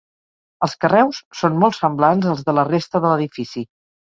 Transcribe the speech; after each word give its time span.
Els 0.67 0.71
carreus 0.85 1.19
són 1.41 1.59
molt 1.65 1.77
semblants 1.83 2.27
als 2.33 2.43
de 2.49 2.57
la 2.61 2.65
resta 2.71 3.03
de 3.05 3.13
l'edifici. 3.15 3.65